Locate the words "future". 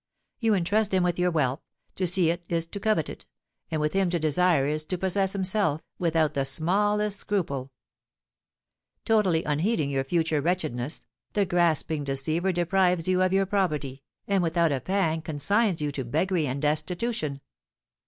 10.03-10.41